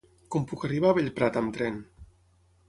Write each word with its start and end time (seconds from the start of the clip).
Com 0.35 0.47
puc 0.51 0.65
arribar 0.69 0.93
a 0.93 0.97
Bellprat 0.99 1.39
amb 1.43 1.55
tren? 1.59 1.79